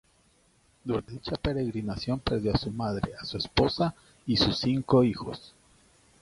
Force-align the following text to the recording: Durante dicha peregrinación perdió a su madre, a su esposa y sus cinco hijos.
Durante 0.83 1.11
dicha 1.11 1.35
peregrinación 1.35 2.19
perdió 2.21 2.55
a 2.55 2.57
su 2.57 2.71
madre, 2.71 3.11
a 3.21 3.23
su 3.23 3.37
esposa 3.37 3.93
y 4.25 4.35
sus 4.35 4.57
cinco 4.57 5.03
hijos. 5.03 5.53